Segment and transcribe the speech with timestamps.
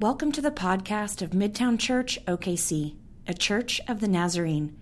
[0.00, 2.96] Welcome to the podcast of Midtown Church OKC,
[3.28, 4.74] a church of the Nazarene.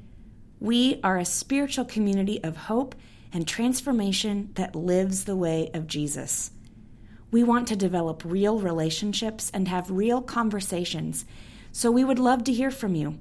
[0.61, 2.95] We are a spiritual community of hope
[3.33, 6.53] and transformation that lives the way of Jesus.
[7.33, 11.27] We want to develop real relationships and have real conversations,
[11.73, 13.19] so we would love to hear from you.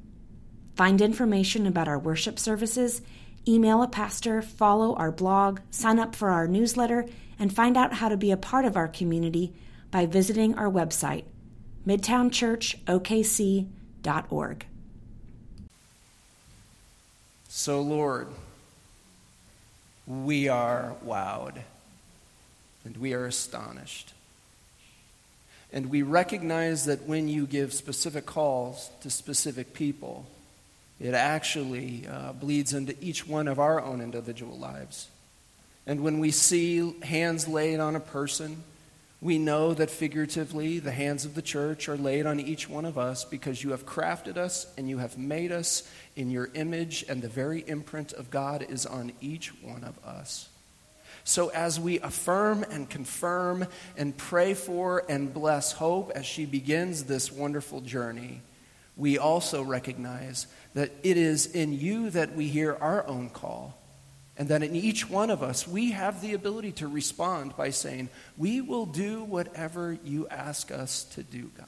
[0.76, 3.02] Find information about our worship services,
[3.48, 7.08] email a pastor, follow our blog, sign up for our newsletter,
[7.40, 9.56] and find out how to be a part of our community
[9.90, 11.24] by visiting our website,
[11.88, 14.66] midtownchurchokc.org.
[17.48, 18.28] So, Lord,
[20.06, 21.62] we are wowed
[22.84, 24.12] and we are astonished.
[25.72, 30.26] And we recognize that when you give specific calls to specific people,
[31.00, 35.10] it actually uh, bleeds into each one of our own individual lives.
[35.86, 38.64] And when we see hands laid on a person,
[39.20, 43.00] we know that figuratively the hands of the church are laid on each one of
[43.00, 47.22] us because you have crafted us and you have made us in your image, and
[47.22, 50.50] the very imprint of God is on each one of us.
[51.24, 57.04] So, as we affirm and confirm and pray for and bless Hope as she begins
[57.04, 58.42] this wonderful journey,
[58.96, 63.78] we also recognize that it is in you that we hear our own call
[64.38, 68.10] and that in each one of us, we have the ability to respond by saying,
[68.38, 71.68] We will do whatever you ask us to do, God.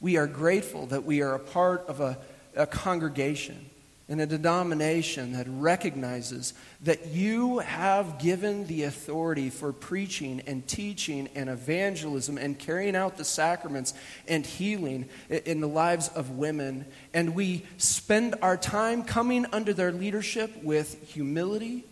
[0.00, 2.18] We are grateful that we are a part of a,
[2.54, 3.70] a congregation
[4.06, 6.52] in a denomination that recognizes
[6.82, 13.16] that you have given the authority for preaching and teaching and evangelism and carrying out
[13.16, 13.94] the sacraments
[14.28, 16.84] and healing in the lives of women.
[17.14, 21.84] And we spend our time coming under their leadership with humility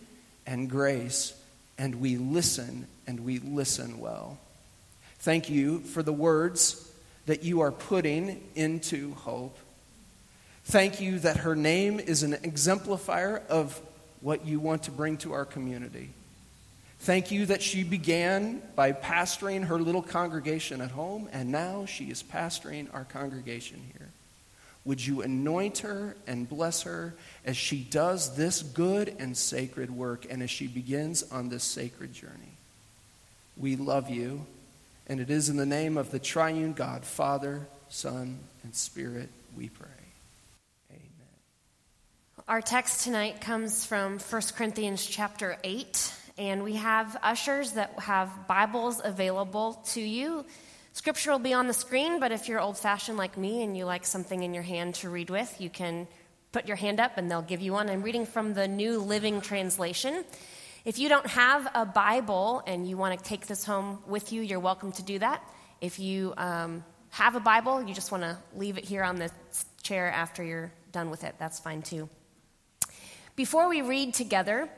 [0.45, 1.33] and grace,
[1.79, 4.37] and we listen and we listen well.
[5.19, 6.91] Thank you for the words
[7.25, 9.57] that you are putting into hope.
[10.65, 13.79] Thank you that her name is an exemplifier of
[14.21, 16.09] what you want to bring to our community.
[16.99, 22.05] Thank you that she began by pastoring her little congregation at home, and now she
[22.05, 24.07] is pastoring our congregation here.
[24.85, 27.13] Would you anoint her and bless her
[27.45, 32.13] as she does this good and sacred work and as she begins on this sacred
[32.13, 32.57] journey?
[33.57, 34.45] We love you,
[35.07, 39.67] and it is in the name of the triune God, Father, Son, and Spirit, we
[39.67, 40.02] pray.
[42.45, 48.49] Our text tonight comes from 1 Corinthians chapter 8, and we have ushers that have
[48.49, 50.43] Bibles available to you.
[50.91, 53.85] Scripture will be on the screen, but if you're old fashioned like me and you
[53.85, 56.05] like something in your hand to read with, you can
[56.51, 57.89] put your hand up and they'll give you one.
[57.89, 60.25] I'm reading from the New Living Translation.
[60.83, 64.41] If you don't have a Bible and you want to take this home with you,
[64.41, 65.41] you're welcome to do that.
[65.79, 69.31] If you um, have a Bible, you just want to leave it here on the
[69.81, 72.09] chair after you're done with it, that's fine too.
[73.35, 74.69] Before we read together,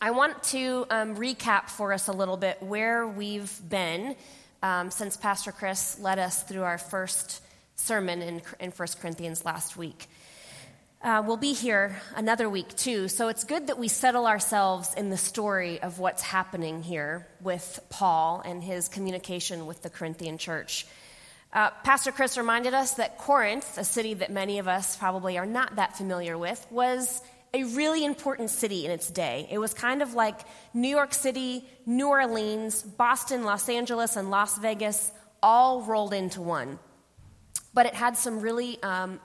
[0.00, 4.14] I want to um, recap for us a little bit where we've been
[4.62, 7.42] um, since Pastor Chris led us through our first
[7.74, 10.06] sermon in, in 1 Corinthians last week.
[11.02, 15.10] Uh, we'll be here another week too, so it's good that we settle ourselves in
[15.10, 20.86] the story of what's happening here with Paul and his communication with the Corinthian church.
[21.52, 25.46] Uh, Pastor Chris reminded us that Corinth, a city that many of us probably are
[25.46, 27.20] not that familiar with, was
[27.54, 29.46] a really important city in its day.
[29.48, 30.40] It was kind of like
[30.74, 36.80] New York City, New Orleans, Boston, Los Angeles, and Las Vegas all rolled into one.
[37.72, 39.20] But it had some really um,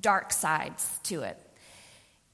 [0.00, 1.36] dark sides to it.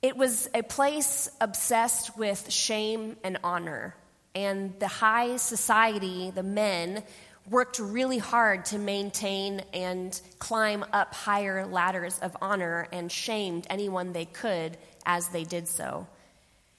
[0.03, 3.95] It was a place obsessed with shame and honor.
[4.34, 7.03] And the high society, the men,
[7.49, 14.12] worked really hard to maintain and climb up higher ladders of honor and shamed anyone
[14.12, 16.06] they could as they did so.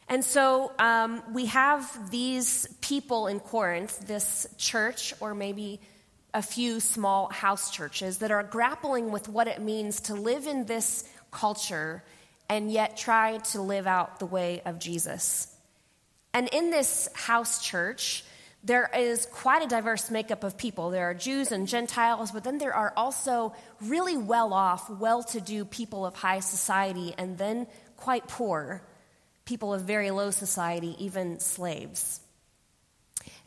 [0.07, 5.79] And so um, we have these people in Corinth, this church, or maybe
[6.33, 10.65] a few small house churches, that are grappling with what it means to live in
[10.65, 12.03] this culture
[12.49, 15.47] and yet try to live out the way of Jesus.
[16.33, 18.25] And in this house church,
[18.63, 20.91] there is quite a diverse makeup of people.
[20.91, 25.41] There are Jews and Gentiles, but then there are also really well off, well to
[25.41, 27.65] do people of high society, and then
[28.01, 28.81] quite poor,
[29.45, 32.19] people of very low society, even slaves.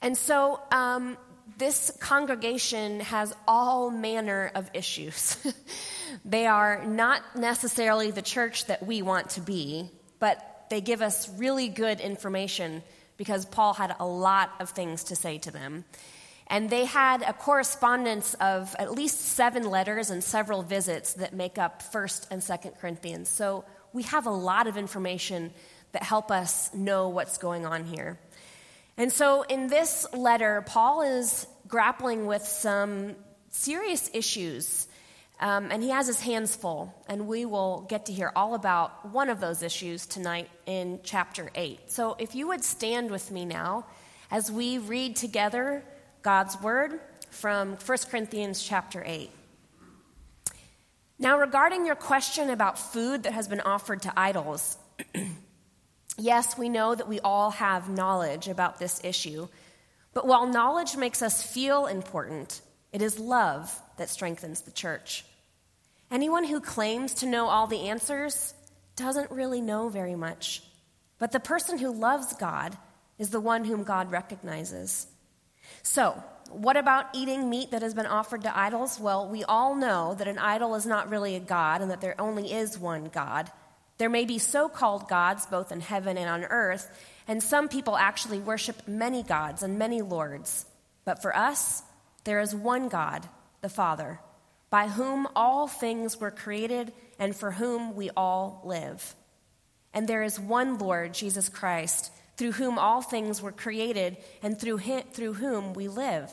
[0.01, 1.17] And so um,
[1.59, 5.37] this congregation has all manner of issues.
[6.25, 9.91] they are not necessarily the church that we want to be,
[10.21, 12.83] but they give us really good information
[13.17, 15.85] because Paul had a lot of things to say to them.
[16.47, 21.59] And they had a correspondence of at least seven letters and several visits that make
[21.59, 23.29] up 1st and 2nd Corinthians.
[23.29, 23.65] So
[23.95, 25.53] we have a lot of information
[25.93, 28.19] that help us know what's going on here.
[28.99, 33.15] And so in this letter, Paul is grappling with some
[33.51, 34.89] serious issues.
[35.41, 39.11] Um, and he has his hands full, and we will get to hear all about
[39.11, 41.91] one of those issues tonight in chapter 8.
[41.91, 43.85] So, if you would stand with me now
[44.31, 45.83] as we read together
[46.23, 47.01] God's word
[47.31, 49.29] from 1 Corinthians chapter 8.
[51.19, 54.77] Now, regarding your question about food that has been offered to idols,
[56.19, 59.49] yes, we know that we all have knowledge about this issue.
[60.13, 62.61] But while knowledge makes us feel important,
[62.93, 65.25] it is love that strengthens the church.
[66.11, 68.55] Anyone who claims to know all the answers
[68.97, 70.63] doesn't really know very much.
[71.19, 72.77] But the person who loves God
[73.19, 75.07] is the one whom God recognizes.
[75.83, 78.99] So, what about eating meat that has been offered to idols?
[79.01, 82.21] Well, we all know that an idol is not really a God and that there
[82.21, 83.51] only is one God.
[83.99, 86.91] There may be so called gods both in heaven and on earth,
[87.29, 90.67] and some people actually worship many gods and many lords.
[91.05, 91.83] But for us,
[92.25, 93.29] there is one God,
[93.61, 94.21] the Father,
[94.71, 99.15] by whom all things were created and for whom we all live.
[99.93, 104.79] And there is one Lord, Jesus Christ, through whom all things were created and through,
[104.79, 106.31] him, through whom we live.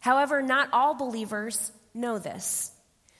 [0.00, 2.70] However, not all believers know this.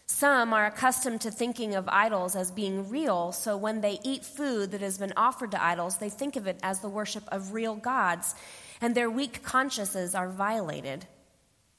[0.06, 4.70] Some are accustomed to thinking of idols as being real, so when they eat food
[4.70, 7.74] that has been offered to idols, they think of it as the worship of real
[7.74, 8.34] gods,
[8.80, 11.06] and their weak consciences are violated.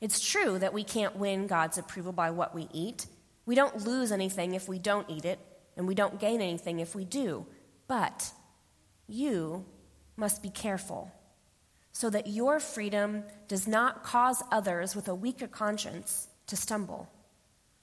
[0.02, 3.06] It's true that we can't win God's approval by what we eat.
[3.46, 5.40] We don't lose anything if we don't eat it,
[5.78, 7.46] and we don't gain anything if we do.
[7.88, 8.32] But
[9.08, 9.66] you
[10.18, 11.12] must be careful
[11.92, 17.10] so that your freedom does not cause others with a weaker conscience to stumble.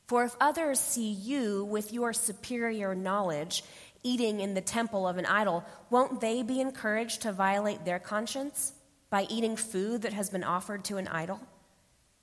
[0.06, 3.64] For if others see you with your superior knowledge
[4.02, 8.74] eating in the temple of an idol, won't they be encouraged to violate their conscience
[9.08, 11.40] by eating food that has been offered to an idol?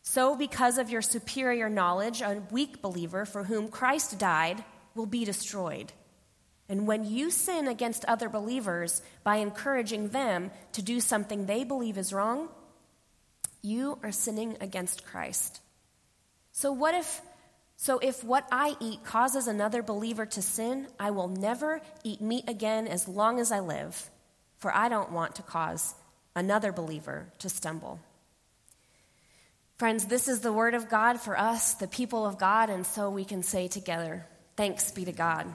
[0.04, 4.64] So, because of your superior knowledge, a weak believer for whom Christ died
[4.94, 5.92] will be destroyed.
[6.70, 11.98] And when you sin against other believers by encouraging them to do something they believe
[11.98, 12.48] is wrong,
[13.64, 15.60] you are sinning against Christ.
[16.52, 17.22] So, what if
[17.76, 22.44] so if what I eat causes another believer to sin, I will never eat meat
[22.50, 24.10] again as long as I live,
[24.58, 25.96] for I don't want to cause
[26.36, 28.00] another believer to stumble.
[29.78, 33.10] Friends, this is the word of God for us, the people of God, and so
[33.10, 34.26] we can say together,
[34.58, 35.48] Thanks be to God.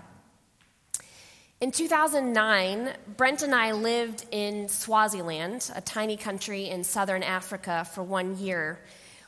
[1.64, 8.02] In 2009, Brent and I lived in Swaziland, a tiny country in southern Africa, for
[8.02, 8.78] one year.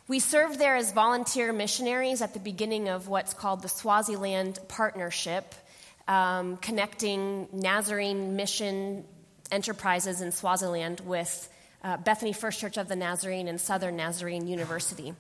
[0.07, 5.55] We served there as volunteer missionaries at the beginning of what's called the Swaziland Partnership,
[6.09, 9.07] um, connecting Nazarene mission
[9.51, 11.49] enterprises in Swaziland with
[11.83, 15.15] uh, Bethany First Church of the Nazarene and Southern Nazarene University.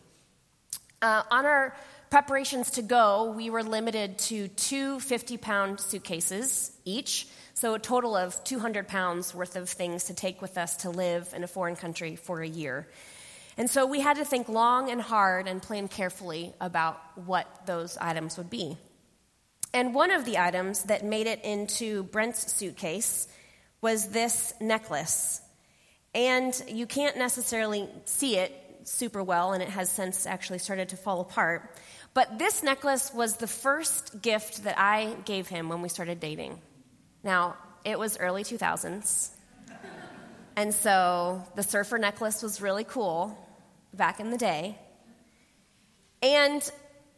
[1.01, 1.75] Uh, on our
[2.11, 8.17] preparations to go, we were limited to two 50 pound suitcases each, so a total
[8.17, 11.77] of 200 pounds worth of things to take with us to live in a foreign
[11.77, 12.87] country for a year.
[13.57, 17.97] And so we had to think long and hard and plan carefully about what those
[17.97, 18.77] items would be.
[19.73, 23.29] And one of the items that made it into Brent's suitcase
[23.81, 25.41] was this necklace.
[26.15, 28.53] And you can't necessarily see it
[28.85, 31.75] super well, and it has since actually started to fall apart.
[32.17, 36.59] But this necklace was the first gift that I gave him when we started dating.
[37.23, 39.33] Now, it was early 2000s.
[40.57, 43.37] And so the surfer necklace was really cool
[43.93, 44.79] back in the day.
[46.23, 46.63] And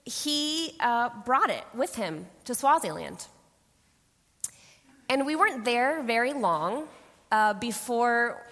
[0.05, 3.25] he uh, brought it with him to Swaziland.
[5.09, 6.89] And we weren't there very long
[7.31, 8.45] uh, before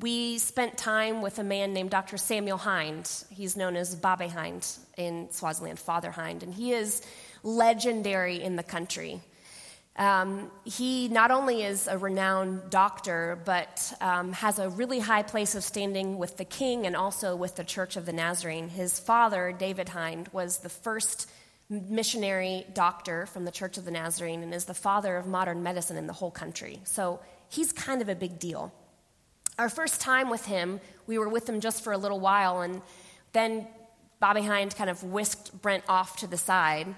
[0.00, 2.16] we spent time with a man named Dr.
[2.16, 3.10] Samuel Hynd.
[3.30, 4.66] He's known as Babe Hynd
[4.96, 7.02] in Swaziland, Father Hynd, and he is
[7.42, 9.20] legendary in the country.
[9.96, 15.54] Um, he not only is a renowned doctor, but um, has a really high place
[15.54, 18.68] of standing with the king and also with the Church of the Nazarene.
[18.68, 21.28] His father, David Hynd, was the first
[21.68, 25.96] missionary doctor from the Church of the Nazarene and is the father of modern medicine
[25.96, 26.80] in the whole country.
[26.84, 28.72] So he's kind of a big deal.
[29.60, 32.80] Our first time with him, we were with him just for a little while, and
[33.34, 33.66] then
[34.18, 36.94] Bobby Hynd kind of whisked Brent off to the side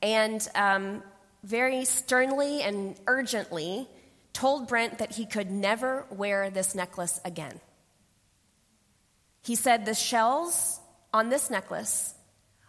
[0.00, 1.02] and um,
[1.44, 3.86] very sternly and urgently
[4.32, 7.60] told Brent that he could never wear this necklace again.
[9.42, 10.80] He said, The shells
[11.12, 12.14] on this necklace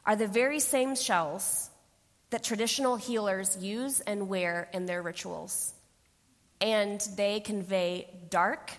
[0.06, 1.70] are the very same shells
[2.32, 5.74] that traditional healers use and wear in their rituals.
[6.60, 8.74] And they convey dark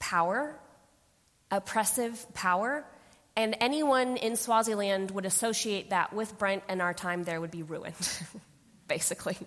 [0.00, 0.58] power,
[1.50, 2.84] oppressive power,
[3.36, 7.62] and anyone in Swaziland would associate that with Brent, and our time there would be
[7.62, 7.94] ruined,
[8.88, 9.38] basically.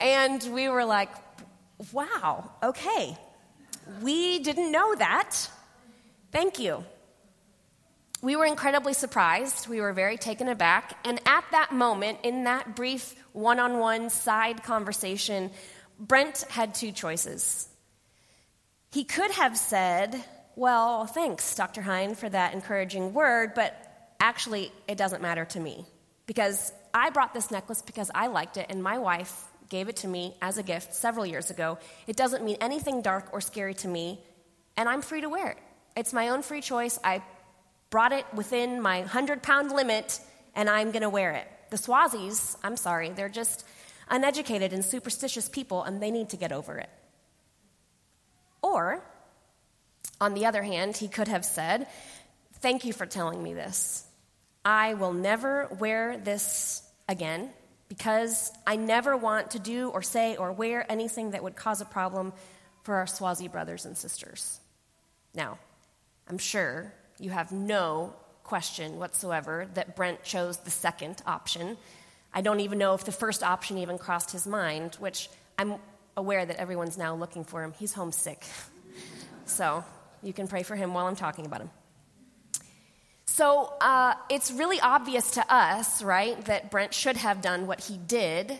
[0.00, 1.08] And we were like,
[1.92, 3.16] wow, okay.
[4.02, 5.48] We didn't know that.
[6.30, 6.84] Thank you.
[8.22, 9.68] We were incredibly surprised.
[9.68, 10.98] We were very taken aback.
[11.04, 15.50] And at that moment, in that brief one on one side conversation,
[15.98, 17.68] Brent had two choices.
[18.94, 20.24] He could have said,
[20.54, 21.82] Well, thanks, Dr.
[21.82, 23.74] Hynd, for that encouraging word, but
[24.20, 25.84] actually, it doesn't matter to me
[26.26, 30.06] because I brought this necklace because I liked it, and my wife gave it to
[30.06, 31.76] me as a gift several years ago.
[32.06, 34.20] It doesn't mean anything dark or scary to me,
[34.76, 35.58] and I'm free to wear it.
[35.96, 36.96] It's my own free choice.
[37.02, 37.20] I
[37.90, 40.20] brought it within my 100 pound limit,
[40.54, 41.48] and I'm going to wear it.
[41.70, 43.66] The Swazis, I'm sorry, they're just
[44.08, 46.90] uneducated and superstitious people, and they need to get over it.
[48.64, 49.04] Or,
[50.22, 51.86] on the other hand, he could have said,
[52.60, 54.06] Thank you for telling me this.
[54.64, 57.50] I will never wear this again
[57.90, 61.84] because I never want to do or say or wear anything that would cause a
[61.84, 62.32] problem
[62.84, 64.58] for our Swazi brothers and sisters.
[65.34, 65.58] Now,
[66.26, 71.76] I'm sure you have no question whatsoever that Brent chose the second option.
[72.32, 75.28] I don't even know if the first option even crossed his mind, which
[75.58, 75.74] I'm
[76.16, 77.72] aware that everyone's now looking for him.
[77.78, 78.44] He's homesick.
[79.46, 79.84] so
[80.22, 81.70] you can pray for him while I'm talking about him.
[83.26, 87.96] So uh, it's really obvious to us, right, that Brent should have done what he
[87.96, 88.58] did.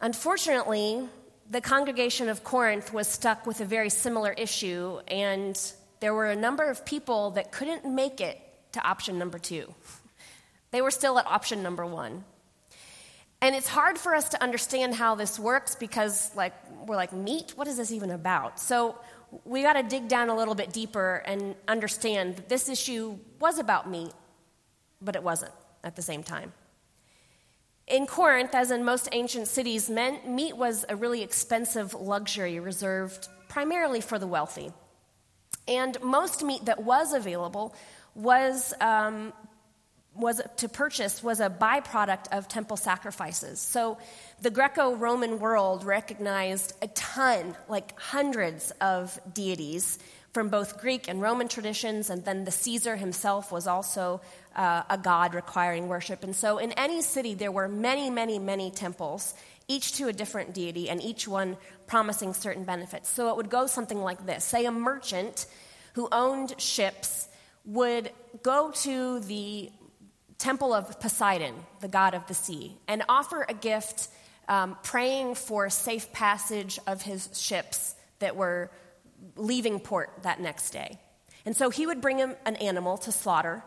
[0.00, 1.08] Unfortunately,
[1.48, 5.56] the congregation of Corinth was stuck with a very similar issue, and
[6.00, 8.40] there were a number of people that couldn't make it
[8.72, 9.72] to option number two.
[10.70, 12.24] They were still at option number one.
[13.42, 16.52] And it's hard for us to understand how this works because, like,
[16.86, 17.52] we're like, meat?
[17.56, 18.60] What is this even about?
[18.60, 18.98] So
[19.44, 23.58] we got to dig down a little bit deeper and understand that this issue was
[23.58, 24.12] about meat,
[25.00, 26.52] but it wasn't at the same time.
[27.86, 34.00] In Corinth, as in most ancient cities, meat was a really expensive luxury reserved primarily
[34.00, 34.70] for the wealthy.
[35.66, 37.74] And most meat that was available
[38.14, 39.32] was, um,
[40.20, 43.60] was to purchase was a byproduct of temple sacrifices.
[43.60, 43.98] So
[44.40, 49.98] the Greco Roman world recognized a ton, like hundreds of deities
[50.32, 54.20] from both Greek and Roman traditions, and then the Caesar himself was also
[54.54, 56.22] uh, a god requiring worship.
[56.22, 59.34] And so in any city, there were many, many, many temples,
[59.66, 63.08] each to a different deity, and each one promising certain benefits.
[63.08, 65.46] So it would go something like this Say a merchant
[65.94, 67.28] who owned ships
[67.64, 68.10] would
[68.42, 69.70] go to the
[70.40, 74.08] temple of Poseidon, the god of the sea, and offer a gift
[74.48, 78.70] um, praying for safe passage of his ships that were
[79.36, 80.98] leaving port that next day.
[81.44, 83.62] And so he would bring him an animal to slaughter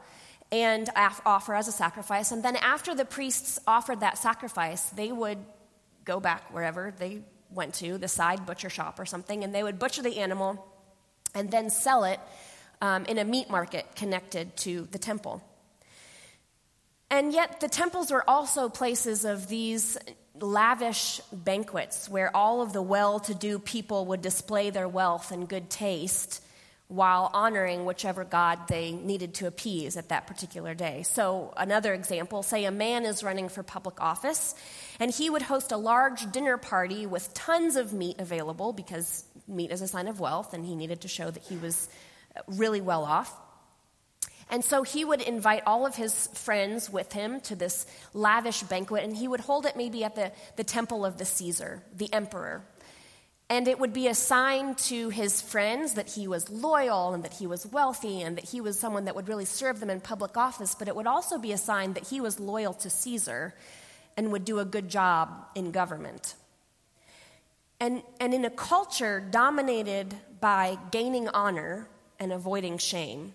[0.52, 2.32] and offer as a sacrifice.
[2.32, 5.40] And then after the priests offered that sacrifice, they would
[6.06, 9.80] go back wherever they went to, the side butcher shop or something, and they would
[9.80, 10.66] butcher the animal
[11.34, 12.20] and then sell it
[12.82, 15.42] um, in a meat market connected to the temple.
[17.14, 20.00] And yet, the temples were also places of these
[20.42, 25.48] lavish banquets where all of the well to do people would display their wealth and
[25.48, 26.44] good taste
[26.88, 31.04] while honoring whichever god they needed to appease at that particular day.
[31.04, 34.56] So, another example say a man is running for public office,
[35.00, 39.72] and he would host a large dinner party with tons of meat available because meat
[39.72, 41.90] is a sign of wealth, and he needed to show that he was
[42.48, 43.32] really well off.
[44.54, 49.04] And so he would invite all of his friends with him to this lavish banquet,
[49.04, 52.64] and he would hold it maybe at the, the temple of the Caesar, the emperor.
[53.50, 57.34] And it would be a sign to his friends that he was loyal and that
[57.34, 60.38] he was wealthy and that he was someone that would really serve them in public
[60.38, 63.56] office, but it would also be a sign that he was loyal to Caesar
[64.16, 66.36] and would do a good job in government.
[67.80, 71.88] And, and in a culture dominated by gaining honor
[72.20, 73.34] and avoiding shame,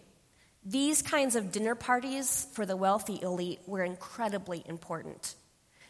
[0.68, 5.34] these kinds of dinner parties for the wealthy elite were incredibly important.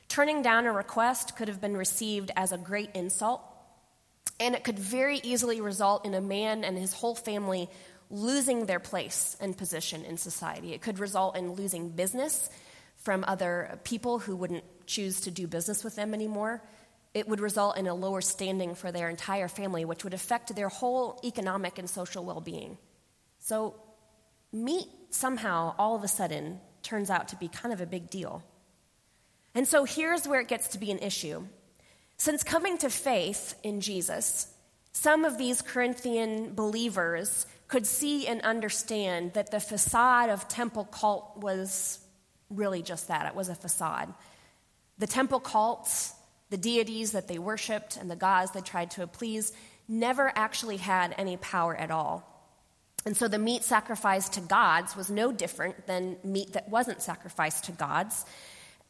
[0.08, 3.42] Turning down a request could have been received as a great insult,
[4.38, 7.68] and it could very easily result in a man and his whole family
[8.10, 10.72] losing their place and position in society.
[10.72, 12.48] It could result in losing business
[12.98, 16.62] from other people who wouldn't choose to do business with them anymore
[17.14, 20.68] it would result in a lower standing for their entire family, which would affect their
[20.68, 22.76] whole economic and social well being.
[23.40, 23.74] So
[24.52, 28.42] meat somehow, all of a sudden, turns out to be kind of a big deal.
[29.54, 31.44] And so here's where it gets to be an issue.
[32.16, 34.52] Since coming to faith in Jesus,
[34.92, 41.36] some of these Corinthian believers could see and understand that the facade of temple cult
[41.36, 42.00] was
[42.50, 44.12] really just that it was a facade.
[44.98, 46.14] The temple cults,
[46.50, 49.52] the deities that they worshiped, and the gods they tried to please
[49.86, 52.37] never actually had any power at all.
[53.06, 57.64] And so the meat sacrificed to gods was no different than meat that wasn't sacrificed
[57.64, 58.24] to gods.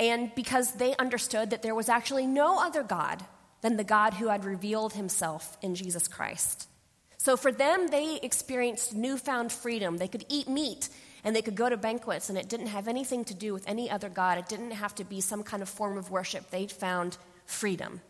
[0.00, 3.24] And because they understood that there was actually no other God
[3.60, 6.68] than the God who had revealed himself in Jesus Christ.
[7.16, 9.98] So for them, they experienced newfound freedom.
[9.98, 10.88] They could eat meat
[11.24, 13.90] and they could go to banquets, and it didn't have anything to do with any
[13.90, 14.38] other God.
[14.38, 16.50] It didn't have to be some kind of form of worship.
[16.50, 18.00] They found freedom.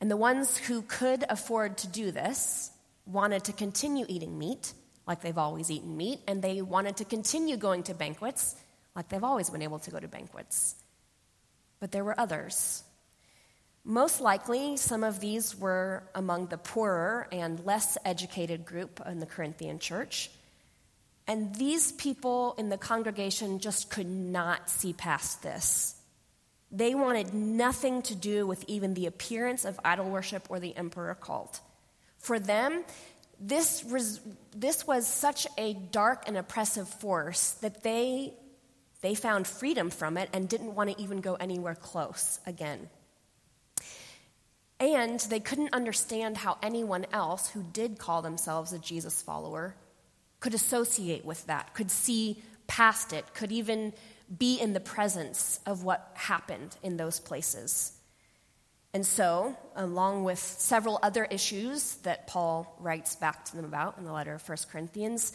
[0.00, 2.70] And the ones who could afford to do this
[3.06, 4.72] wanted to continue eating meat,
[5.06, 8.56] like they've always eaten meat, and they wanted to continue going to banquets,
[8.96, 10.76] like they've always been able to go to banquets.
[11.80, 12.82] But there were others.
[13.84, 19.26] Most likely, some of these were among the poorer and less educated group in the
[19.26, 20.30] Corinthian church.
[21.26, 25.96] And these people in the congregation just could not see past this.
[26.70, 31.14] They wanted nothing to do with even the appearance of idol worship or the emperor
[31.14, 31.60] cult.
[32.24, 32.84] For them,
[33.38, 34.18] this was,
[34.56, 38.32] this was such a dark and oppressive force that they,
[39.02, 42.88] they found freedom from it and didn't want to even go anywhere close again.
[44.80, 49.76] And they couldn't understand how anyone else who did call themselves a Jesus follower
[50.40, 53.92] could associate with that, could see past it, could even
[54.38, 57.92] be in the presence of what happened in those places.
[58.94, 64.04] And so, along with several other issues that Paul writes back to them about in
[64.04, 65.32] the letter of 1 Corinthians,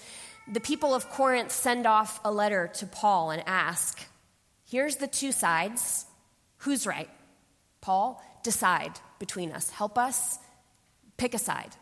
[0.50, 4.00] the people of Corinth send off a letter to Paul and ask,
[4.66, 6.06] Here's the two sides.
[6.60, 7.10] Who's right?
[7.82, 9.70] Paul, decide between us.
[9.70, 10.38] Help us
[11.18, 11.76] pick a side.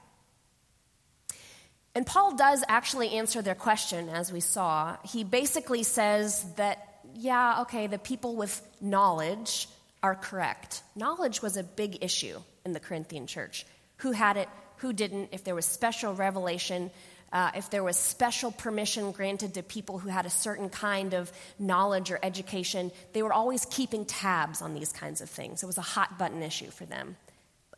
[1.93, 4.97] And Paul does actually answer their question, as we saw.
[5.03, 9.67] He basically says that, yeah, okay, the people with knowledge
[10.03, 10.81] are correct.
[10.95, 13.65] Knowledge was a big issue in the Corinthian church.
[13.97, 16.91] Who had it, who didn't, if there was special revelation,
[17.33, 21.31] uh, if there was special permission granted to people who had a certain kind of
[21.59, 25.63] knowledge or education, they were always keeping tabs on these kinds of things.
[25.63, 27.17] It was a hot button issue for them.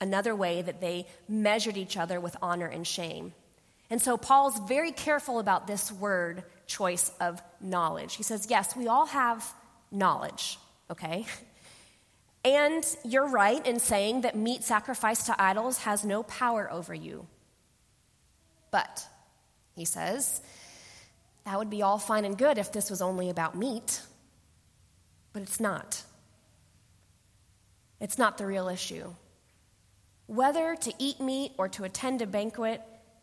[0.01, 3.33] Another way that they measured each other with honor and shame.
[3.89, 8.15] And so Paul's very careful about this word choice of knowledge.
[8.15, 9.43] He says, Yes, we all have
[9.91, 10.59] knowledge,
[10.91, 11.25] okay?
[12.43, 17.27] And you're right in saying that meat sacrificed to idols has no power over you.
[18.71, 19.05] But,
[19.75, 20.41] he says,
[21.43, 24.01] that would be all fine and good if this was only about meat.
[25.33, 26.03] But it's not.
[27.99, 29.13] It's not the real issue.
[30.27, 32.81] Whether to eat meat or to attend a banquet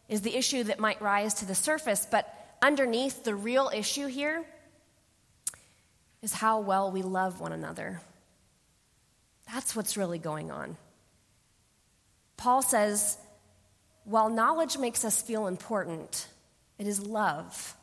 [0.08, 2.28] is the issue that might rise to the surface, but
[2.60, 4.44] underneath the real issue here
[6.20, 8.00] is how well we love one another.
[9.52, 10.76] That's what's really going on.
[12.36, 13.16] Paul says,
[14.04, 16.28] while knowledge makes us feel important,
[16.78, 17.74] it is love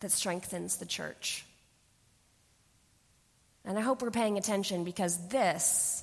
[0.00, 1.44] that strengthens the church.
[3.64, 6.02] And I hope we're paying attention because this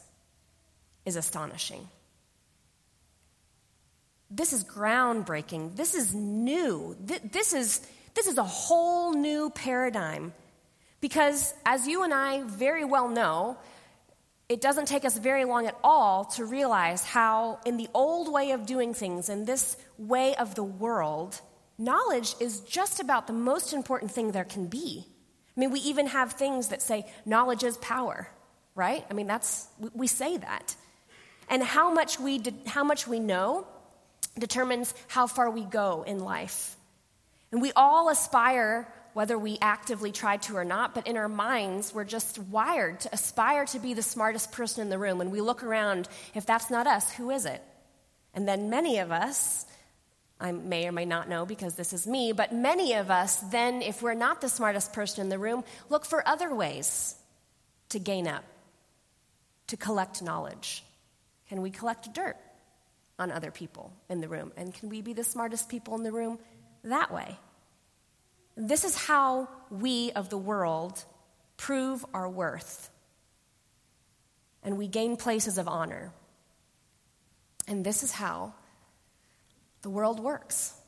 [1.06, 1.88] is astonishing.
[4.32, 5.76] This is groundbreaking.
[5.76, 6.96] This is new.
[7.02, 10.34] This is, this is a whole new paradigm.
[11.02, 13.58] Because, as you and I very well know,
[14.50, 18.52] it doesn't take us very long at all to realize how, in the old way
[18.52, 21.40] of doing things, in this way of the world,
[21.78, 25.06] knowledge is just about the most important thing there can be.
[25.56, 28.28] I mean, we even have things that say knowledge is power,
[28.74, 29.06] right?
[29.10, 30.76] I mean, that's, we say that.
[31.48, 33.68] And how much we, how much we know
[34.40, 36.76] determines how far we go in life.
[37.52, 38.88] And we all aspire
[39.19, 43.10] whether we actively try to or not, but in our minds, we're just wired to
[43.12, 45.17] aspire to be the smartest person in the room.
[45.17, 47.62] When we look around, if that's not us, who is it?
[48.34, 49.65] And then many of us,
[50.39, 53.82] I may or may not know because this is me, but many of us then,
[53.82, 57.13] if we're not the smartest person in the room, look for other ways
[57.89, 58.45] to gain up,
[59.67, 60.82] to collect knowledge.
[61.49, 62.38] Can we collect dirt
[63.19, 64.53] on other people in the room?
[64.55, 66.39] And can we be the smartest people in the room
[66.86, 67.38] that way?
[68.67, 71.04] This is how we of the world
[71.58, 72.89] prove our worth.
[74.63, 76.12] And we gain places of honor.
[77.67, 78.54] And this is how
[79.82, 80.80] the world works.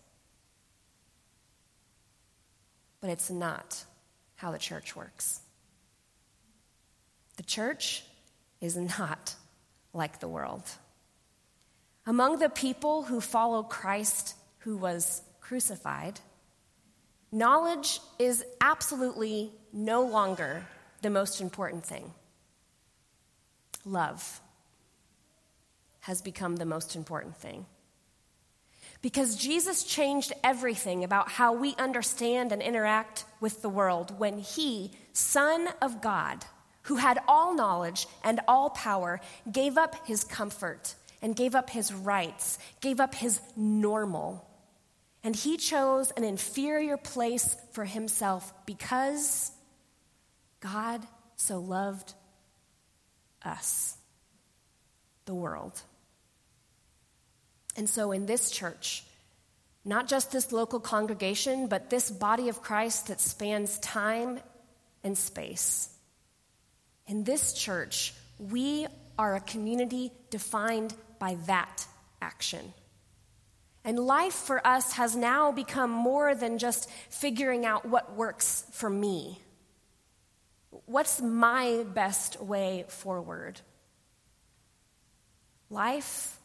[3.01, 3.83] but it's not
[4.35, 5.41] how the church works.
[7.37, 8.03] The church
[8.61, 9.35] is not
[9.93, 10.63] like the world.
[12.05, 16.19] Among the people who follow Christ who was crucified,
[17.31, 20.65] knowledge is absolutely no longer
[21.01, 22.13] the most important thing.
[23.85, 24.41] Love
[26.01, 27.65] has become the most important thing.
[29.01, 34.91] Because Jesus changed everything about how we understand and interact with the world when He,
[35.13, 36.45] Son of God,
[36.83, 39.19] who had all knowledge and all power,
[39.51, 44.47] gave up His comfort and gave up His rights, gave up His normal.
[45.23, 49.51] And He chose an inferior place for Himself because
[50.59, 51.05] God
[51.35, 52.13] so loved
[53.43, 53.97] us,
[55.25, 55.81] the world.
[57.75, 59.03] And so, in this church,
[59.83, 64.39] not just this local congregation, but this body of Christ that spans time
[65.03, 65.89] and space,
[67.07, 71.85] in this church, we are a community defined by that
[72.21, 72.73] action.
[73.83, 78.89] And life for us has now become more than just figuring out what works for
[78.89, 79.39] me.
[80.85, 83.59] What's my best way forward?
[85.69, 86.37] Life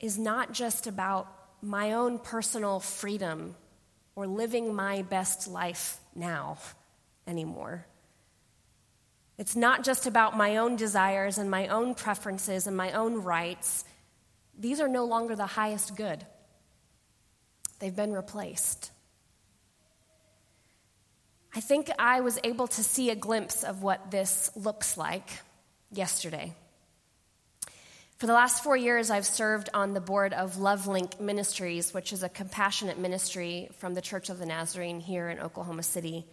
[0.00, 1.28] is not just about
[1.60, 3.54] my own personal freedom
[4.16, 6.58] or living my best life now
[7.26, 7.86] anymore.
[9.36, 13.84] It's not just about my own desires and my own preferences and my own rights.
[14.58, 16.24] These are no longer the highest good,
[17.78, 18.90] they've been replaced.
[21.56, 25.28] I think I was able to see a glimpse of what this looks like
[25.92, 26.52] yesterday.
[28.18, 32.22] For the last four years, I've served on the board of LoveLink Ministries, which is
[32.22, 36.24] a compassionate ministry from the Church of the Nazarene here in Oklahoma City.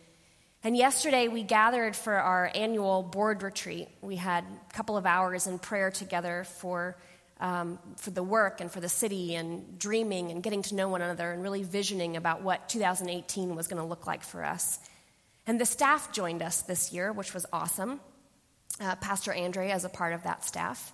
[0.63, 3.89] And yesterday, we gathered for our annual board retreat.
[4.01, 6.97] We had a couple of hours in prayer together for,
[7.41, 11.01] um, for the work and for the city, and dreaming and getting to know one
[11.01, 14.79] another, and really visioning about what 2018 was going to look like for us.
[15.47, 17.99] And the staff joined us this year, which was awesome.
[18.79, 20.93] Uh, Pastor Andre as a part of that staff.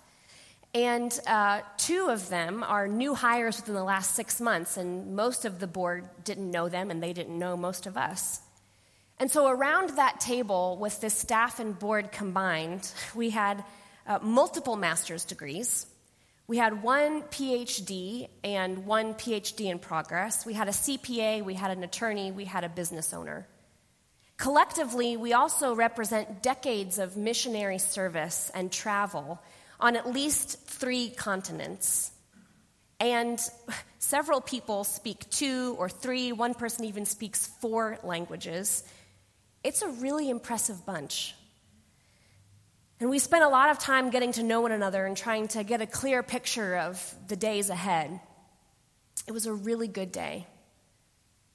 [0.74, 5.44] And uh, two of them are new hires within the last six months, and most
[5.44, 8.40] of the board didn't know them, and they didn't know most of us.
[9.18, 13.64] And so, around that table, with the staff and board combined, we had
[14.06, 15.86] uh, multiple master's degrees.
[16.48, 20.46] We had one PhD and one PhD in progress.
[20.46, 23.46] We had a CPA, we had an attorney, we had a business owner.
[24.38, 29.42] Collectively, we also represent decades of missionary service and travel
[29.78, 32.12] on at least three continents.
[32.98, 33.38] And
[33.98, 38.84] several people speak two or three, one person even speaks four languages.
[39.62, 41.34] It's a really impressive bunch.
[43.00, 45.62] And we spent a lot of time getting to know one another and trying to
[45.62, 48.20] get a clear picture of the days ahead.
[49.26, 50.46] It was a really good day.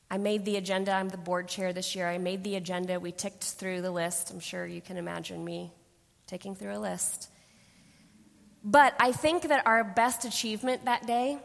[0.10, 0.92] I made the agenda.
[0.92, 2.08] I'm the board chair this year.
[2.08, 3.00] I made the agenda.
[3.00, 4.32] We ticked through the list.
[4.32, 5.74] I'm sure you can imagine me
[6.28, 7.30] taking through a list.
[8.64, 11.38] But I think that our best achievement that day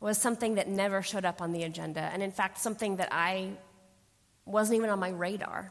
[0.00, 3.50] was something that never showed up on the agenda, and in fact, something that I
[4.46, 5.70] wasn't even on my radar.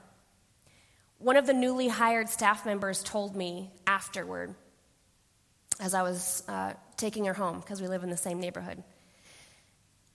[1.19, 4.55] One of the newly hired staff members told me afterward,
[5.79, 8.81] as I was uh, taking her home, because we live in the same neighborhood.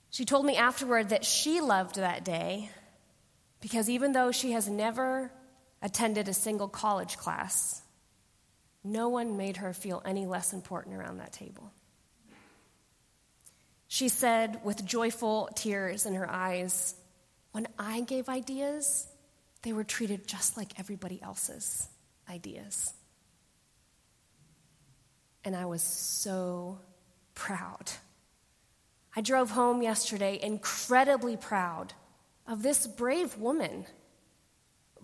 [0.09, 2.71] She told me afterward that she loved that day
[3.61, 5.31] because even though she has never
[5.83, 7.83] attended a single college class,
[8.83, 11.73] no one made her feel any less important around that table.
[13.89, 16.95] She said with joyful tears in her eyes,
[17.53, 19.07] When I gave ideas,
[19.65, 21.89] they were treated just like everybody else's
[22.31, 22.95] ideas.
[25.45, 26.79] And I was so
[27.35, 27.91] proud.
[29.17, 31.93] I drove home yesterday incredibly proud
[32.47, 33.87] of this brave woman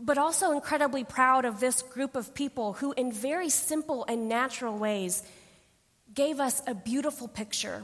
[0.03, 4.79] but also incredibly proud of this group of people who, in very simple and natural
[4.79, 5.23] ways,
[6.15, 7.83] gave us a beautiful picture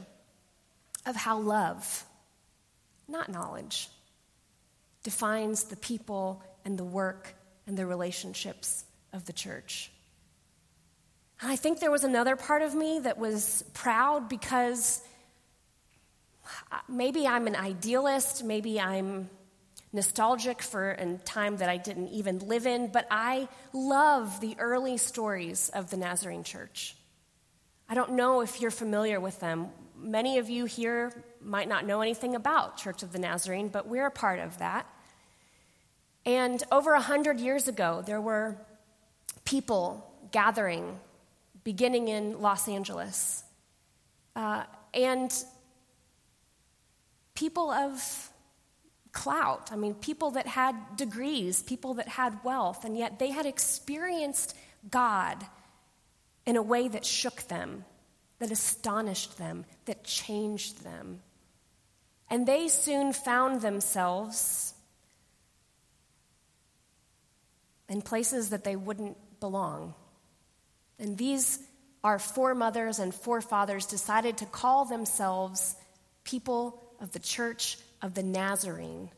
[1.05, 2.05] of how love,
[3.07, 3.89] not knowledge,
[5.03, 7.33] defines the people and the work
[7.65, 9.89] and the relationships of the church.
[11.41, 15.01] And I think there was another part of me that was proud because
[16.69, 19.29] uh, maybe I'm an idealist, maybe I'm
[19.93, 24.97] nostalgic for a time that I didn't even live in, but I love the early
[24.97, 26.97] stories of the Nazarene church.
[27.87, 29.69] I don't know if you're familiar with them.
[29.97, 34.07] Many of you here might not know anything about Church of the Nazarene, but we're
[34.07, 34.85] a part of that.
[36.27, 38.57] And over a hundred years ago, there were
[39.45, 40.99] people gathering,
[41.63, 43.45] beginning in Los Angeles.
[44.35, 44.63] Uh,
[44.93, 45.33] and
[47.33, 48.29] people of
[49.13, 49.69] clout.
[49.71, 54.53] I mean, people that had degrees, people that had wealth, and yet they had experienced
[54.91, 55.45] God
[56.45, 57.85] in a way that shook them,
[58.39, 61.21] that astonished them, that changed them.
[62.29, 64.73] And they soon found themselves
[67.89, 69.93] in places that they wouldn't belong.
[70.99, 71.59] And these,
[72.03, 75.75] our foremothers and forefathers, decided to call themselves
[76.23, 79.09] people of the church of the Nazarene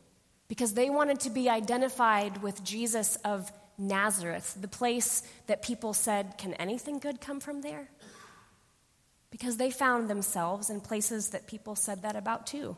[0.48, 6.36] because they wanted to be identified with Jesus of Nazareth, the place that people said,
[6.38, 7.88] Can anything good come from there?
[9.30, 12.76] Because they found themselves in places that people said that about too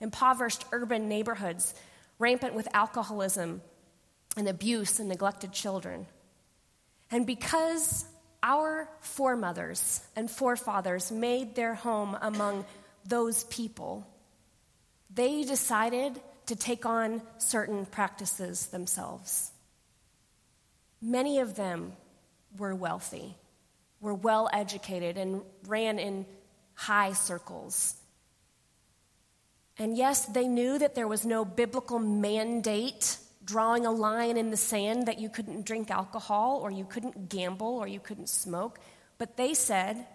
[0.00, 1.74] impoverished urban neighborhoods,
[2.20, 3.60] rampant with alcoholism
[4.38, 6.06] and abuse and neglected children.
[7.10, 8.04] And because
[8.40, 12.64] our foremothers and forefathers made their home among
[13.04, 14.06] those people,
[15.12, 19.50] they decided to take on certain practices themselves.
[21.02, 21.92] Many of them
[22.56, 23.36] were wealthy,
[24.00, 26.26] were well educated, and ran in
[26.74, 27.96] high circles.
[29.78, 34.56] And yes, they knew that there was no biblical mandate drawing a line in the
[34.56, 38.78] sand that you couldn't drink alcohol or you couldn't gamble or you couldn't smoke.
[39.16, 40.06] But they said,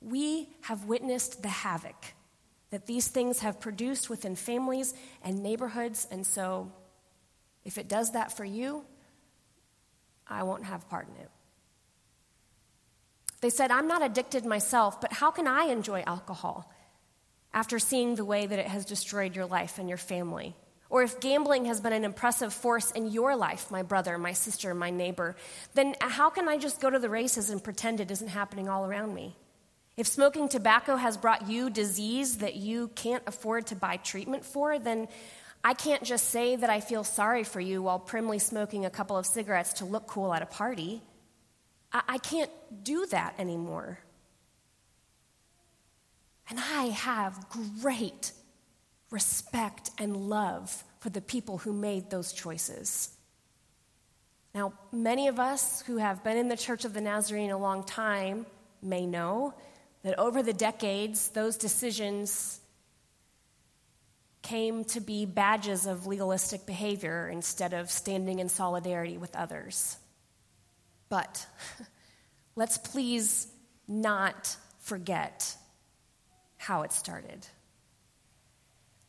[0.00, 2.14] We have witnessed the havoc
[2.70, 6.08] that these things have produced within families and neighborhoods.
[6.10, 6.72] And so,
[7.64, 8.84] if it does that for you,
[10.26, 11.30] I won't have part in it.
[13.42, 16.72] They said, I'm not addicted myself, but how can I enjoy alcohol
[17.54, 20.56] after seeing the way that it has destroyed your life and your family?
[20.88, 24.74] Or if gambling has been an impressive force in your life, my brother, my sister,
[24.74, 25.36] my neighbor,
[25.74, 28.84] then how can I just go to the races and pretend it isn't happening all
[28.84, 29.36] around me?
[29.96, 34.78] If smoking tobacco has brought you disease that you can't afford to buy treatment for,
[34.78, 35.08] then
[35.64, 39.16] I can't just say that I feel sorry for you while primly smoking a couple
[39.16, 41.02] of cigarettes to look cool at a party.
[41.92, 42.50] I, I can't
[42.84, 43.98] do that anymore.
[46.48, 47.46] And I have
[47.80, 48.32] great
[49.10, 53.10] respect and love for the people who made those choices.
[54.54, 57.84] Now, many of us who have been in the Church of the Nazarene a long
[57.84, 58.46] time
[58.82, 59.54] may know
[60.02, 62.60] that over the decades, those decisions
[64.42, 69.96] came to be badges of legalistic behavior instead of standing in solidarity with others.
[71.08, 71.46] But
[72.56, 73.46] let's please
[73.88, 75.56] not forget
[76.56, 77.46] how it started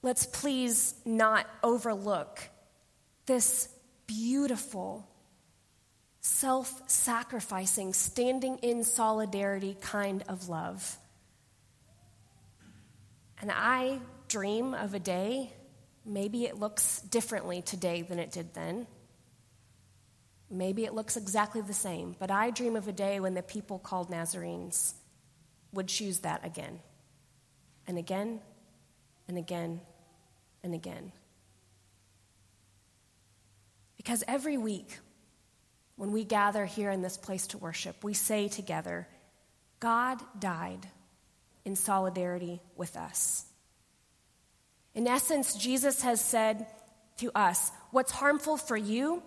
[0.08, 2.39] let's please not overlook
[3.26, 3.67] this
[4.08, 5.06] beautiful,
[6.22, 10.98] self sacrificing, standing in solidarity kind of love.
[13.41, 15.52] And I dream of a day,
[16.06, 18.88] maybe it looks differently today than it did then.
[20.50, 23.78] Maybe it looks exactly the same, but I dream of a day when the people
[23.78, 24.93] called Nazarenes
[25.74, 26.80] would choose that again
[27.88, 28.39] and again
[29.28, 29.82] and again
[30.63, 31.12] and again.
[33.98, 35.00] Because every week,
[35.96, 39.08] when we gather here in this place to worship, we say together,
[39.80, 40.88] God died
[41.65, 43.46] in solidarity with us.
[44.96, 46.65] In essence, Jesus has said
[47.17, 49.22] to us, What's harmful for you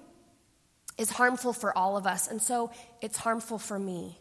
[0.97, 4.19] is harmful for all of us, and so it's harmful for me.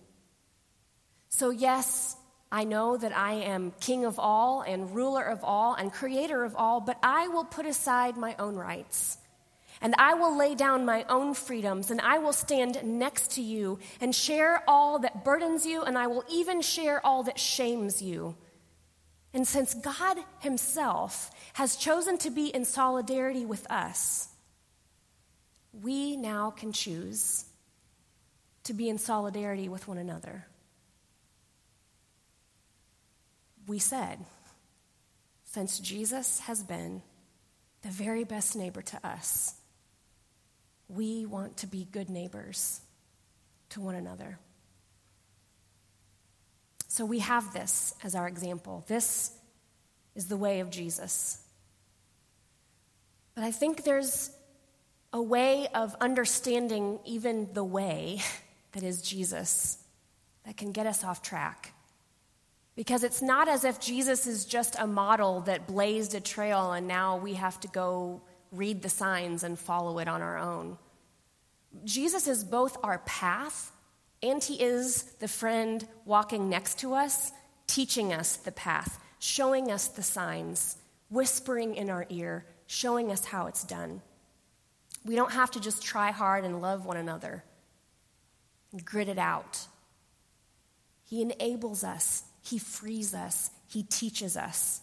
[1.29, 2.15] So, yes,
[2.51, 6.55] I know that I am king of all and ruler of all and creator of
[6.55, 9.17] all, but I will put aside my own rights.
[9.81, 13.79] And I will lay down my own freedoms, and I will stand next to you
[14.01, 18.35] and share all that burdens you, and I will even share all that shames you.
[19.33, 24.27] And since God Himself has chosen to be in solidarity with us,
[25.71, 27.45] we now can choose
[28.63, 30.45] to be in solidarity with one another.
[33.69, 34.17] We said,
[35.45, 37.03] since Jesus has been
[37.83, 39.53] the very best neighbor to us,
[40.87, 42.81] we want to be good neighbors
[43.69, 44.39] to one another.
[46.87, 48.83] So we have this as our example.
[48.87, 49.31] This
[50.15, 51.39] is the way of Jesus.
[53.35, 54.31] But I think there's
[55.13, 58.21] a way of understanding even the way
[58.71, 59.77] that is Jesus
[60.45, 61.73] that can get us off track.
[62.79, 66.87] Because it's not as if Jesus is just a model that blazed a trail and
[66.87, 68.21] now we have to go
[68.53, 70.77] read the signs and follow it on our own.
[71.83, 73.73] Jesus is both our path
[74.23, 77.33] and he is the friend walking next to us,
[77.67, 80.77] teaching us the path, showing us the signs,
[81.09, 84.01] whispering in our ear, showing us how it's done.
[85.03, 87.43] We don't have to just try hard and love one another,
[88.85, 89.67] grit it out.
[91.03, 94.81] He enables us, He frees us, He teaches us.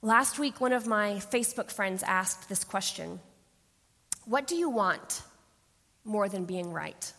[0.00, 3.20] Last week, one of my Facebook friends asked this question
[4.24, 5.22] What do you want
[6.04, 7.12] more than being right?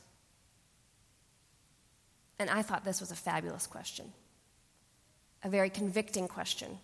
[2.37, 4.11] And I thought this was a fabulous question,
[5.43, 6.77] a very convicting question.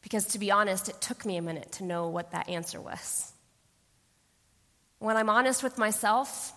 [0.00, 3.32] Because to be honest, it took me a minute to know what that answer was.
[5.00, 6.52] When I'm honest with myself,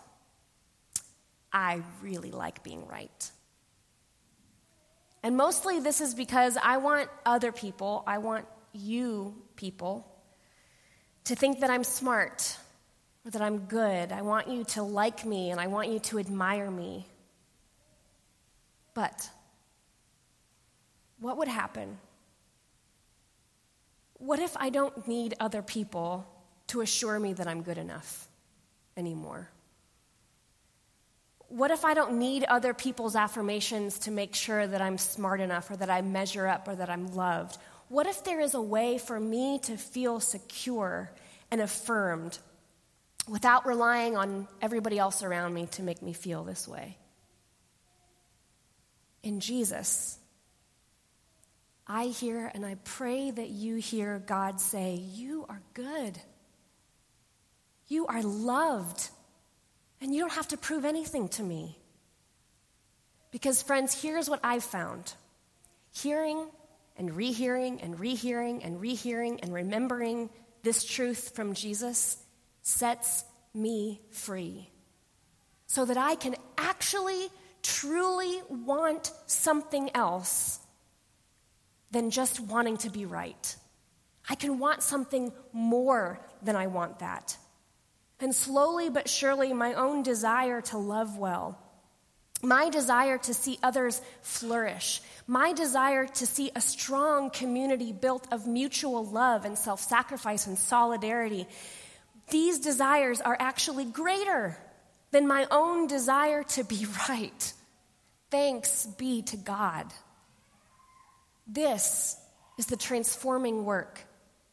[1.51, 3.31] I really like being right.
[5.23, 10.07] And mostly this is because I want other people, I want you people,
[11.25, 12.57] to think that I'm smart
[13.25, 14.11] or that I'm good.
[14.11, 17.05] I want you to like me and I want you to admire me.
[18.93, 19.29] But
[21.19, 21.99] what would happen?
[24.17, 26.27] What if I don't need other people
[26.67, 28.27] to assure me that I'm good enough
[28.97, 29.49] anymore?
[31.51, 35.69] What if I don't need other people's affirmations to make sure that I'm smart enough
[35.69, 37.57] or that I measure up or that I'm loved?
[37.89, 41.11] What if there is a way for me to feel secure
[41.51, 42.39] and affirmed
[43.27, 46.97] without relying on everybody else around me to make me feel this way?
[49.21, 50.17] In Jesus,
[51.85, 56.17] I hear and I pray that you hear God say, You are good.
[57.89, 59.09] You are loved.
[60.01, 61.77] And you don't have to prove anything to me.
[63.31, 65.13] Because, friends, here's what I've found
[65.93, 66.47] hearing
[66.97, 70.29] and rehearing and rehearing and rehearing and remembering
[70.63, 72.17] this truth from Jesus
[72.61, 74.69] sets me free.
[75.67, 77.29] So that I can actually,
[77.63, 80.59] truly want something else
[81.91, 83.55] than just wanting to be right.
[84.29, 87.37] I can want something more than I want that.
[88.21, 91.57] And slowly but surely, my own desire to love well,
[92.43, 98.45] my desire to see others flourish, my desire to see a strong community built of
[98.45, 101.47] mutual love and self sacrifice and solidarity,
[102.29, 104.55] these desires are actually greater
[105.09, 107.53] than my own desire to be right.
[108.29, 109.91] Thanks be to God.
[111.47, 112.15] This
[112.57, 113.99] is the transforming work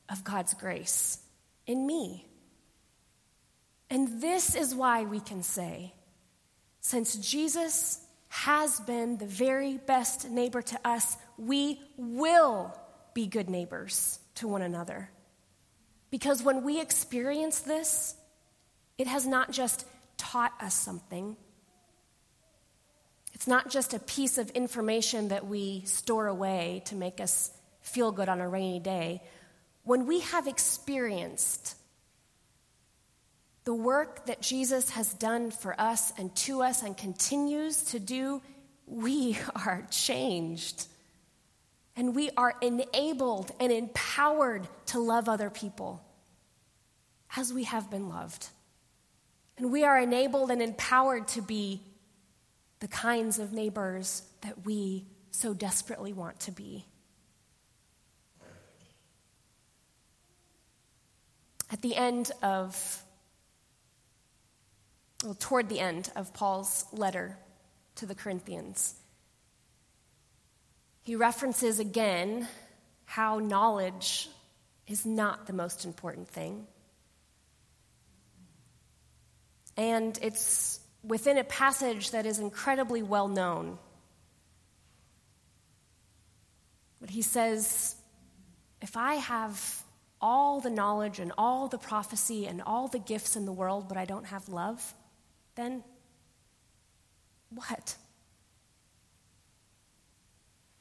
[0.08, 1.18] of God's grace
[1.66, 2.27] in me.
[3.90, 5.94] And this is why we can say,
[6.80, 12.78] since Jesus has been the very best neighbor to us, we will
[13.14, 15.10] be good neighbors to one another.
[16.10, 18.14] Because when we experience this,
[18.98, 21.36] it has not just taught us something.
[23.32, 28.12] It's not just a piece of information that we store away to make us feel
[28.12, 29.22] good on a rainy day.
[29.84, 31.76] When we have experienced
[33.68, 38.40] the work that Jesus has done for us and to us and continues to do,
[38.86, 40.86] we are changed.
[41.94, 46.02] And we are enabled and empowered to love other people
[47.36, 48.48] as we have been loved.
[49.58, 51.82] And we are enabled and empowered to be
[52.80, 56.86] the kinds of neighbors that we so desperately want to be.
[61.70, 63.04] At the end of
[65.24, 67.36] well, toward the end of Paul's letter
[67.96, 68.94] to the Corinthians.
[71.02, 72.46] He references again
[73.04, 74.28] how knowledge
[74.86, 76.66] is not the most important thing.
[79.76, 83.78] And it's within a passage that is incredibly well known.
[87.00, 87.96] But he says,
[88.82, 89.82] if I have
[90.20, 93.96] all the knowledge and all the prophecy and all the gifts in the world, but
[93.96, 94.94] I don't have love,
[95.58, 95.82] then
[97.50, 97.96] what?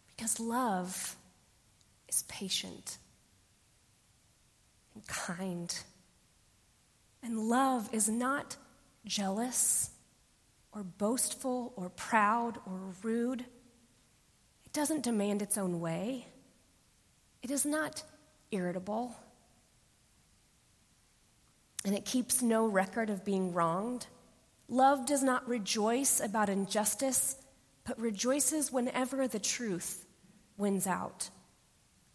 [0.08, 1.16] Because love
[2.08, 3.00] is patient
[4.94, 5.74] and kind.
[7.24, 8.56] And love is not
[9.04, 9.90] jealous
[10.72, 13.42] or boastful or proud or rude.
[14.64, 16.28] It doesn't demand its own way.
[17.42, 18.04] It is not
[18.52, 19.16] irritable.
[21.84, 24.06] And it keeps no record of being wronged.
[24.70, 27.38] Love does not rejoice about injustice,
[27.86, 30.06] but rejoices whenever the truth
[30.58, 31.30] wins out.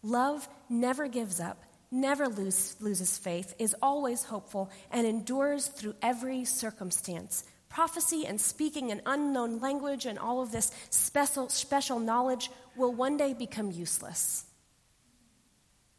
[0.03, 6.45] Love never gives up, never lose, loses faith, is always hopeful, and endures through every
[6.45, 7.43] circumstance.
[7.69, 13.17] Prophecy and speaking an unknown language and all of this special, special knowledge will one
[13.17, 14.45] day become useless.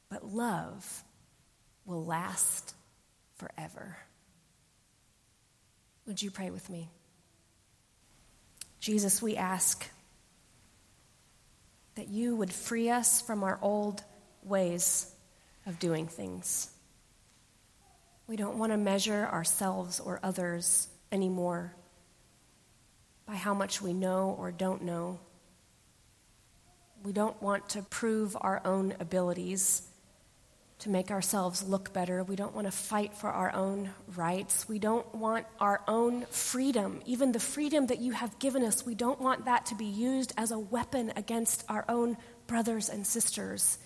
[0.09, 1.03] But love
[1.85, 2.75] will last
[3.35, 3.97] forever.
[6.07, 6.91] Would you pray with me?
[8.81, 9.89] Jesus, we ask
[11.95, 14.03] that you would free us from our old
[14.43, 15.11] ways
[15.65, 16.71] of doing things.
[18.27, 21.75] We don't want to measure ourselves or others anymore
[23.27, 25.19] by how much we know or don't know.
[27.03, 29.83] We don't want to prove our own abilities
[30.85, 32.23] to make ourselves look better.
[32.23, 34.69] We don't want to fight for our own rights.
[34.69, 38.85] We don't want our own freedom, even the freedom that you have given us.
[38.85, 43.07] We don't want that to be used as a weapon against our own brothers and
[43.07, 43.79] sisters.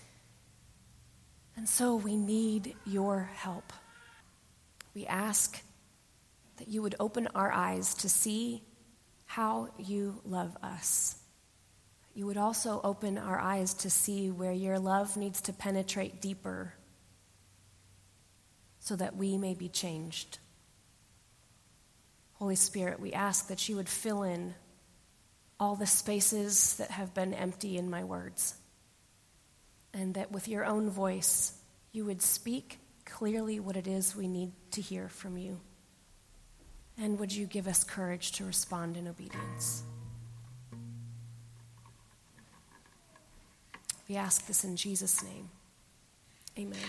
[1.55, 3.71] And so we need your help.
[4.93, 5.57] We ask
[6.57, 8.61] that you would open our eyes to see
[9.25, 11.15] how you love us.
[12.13, 16.73] You would also open our eyes to see where your love needs to penetrate deeper
[18.79, 20.39] so that we may be changed.
[22.33, 24.55] Holy Spirit, we ask that you would fill in
[25.59, 28.55] all the spaces that have been empty in my words
[29.93, 31.53] and that with your own voice,
[31.91, 35.59] you would speak clearly what it is we need to hear from you.
[36.97, 39.83] And would you give us courage to respond in obedience?
[44.07, 45.49] We ask this in Jesus' name.
[46.57, 46.79] Amen.